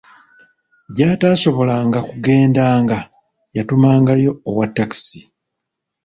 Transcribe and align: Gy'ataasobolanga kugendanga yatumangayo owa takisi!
Gy'ataasobolanga 0.95 1.99
kugendanga 2.09 2.97
yatumangayo 3.55 4.31
owa 4.49 4.65
takisi! 4.75 5.19